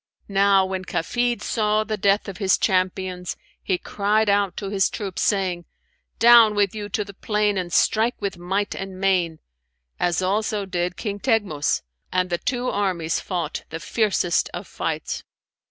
Now 0.27 0.65
when 0.65 0.83
Kafid 0.83 1.43
saw 1.43 1.83
the 1.83 1.95
death 1.95 2.27
of 2.27 2.37
his 2.37 2.57
champions, 2.57 3.37
he 3.61 3.77
cried 3.77 4.29
out 4.29 4.57
to 4.57 4.69
his 4.71 4.89
troops, 4.89 5.21
saying, 5.21 5.65
'Down 6.17 6.55
with 6.55 6.73
you 6.73 6.89
to 6.89 7.05
the 7.05 7.13
plain 7.13 7.55
and 7.55 7.71
strike 7.71 8.19
with 8.19 8.35
might 8.35 8.73
and 8.73 8.99
main!' 8.99 9.37
as 9.99 10.19
also 10.23 10.65
did 10.65 10.97
King 10.97 11.19
Teghmus, 11.19 11.83
and 12.11 12.31
the 12.31 12.39
two 12.39 12.67
armies 12.67 13.19
fought 13.19 13.63
the 13.69 13.79
fiercest 13.79 14.49
of 14.55 14.65
fights. 14.65 15.23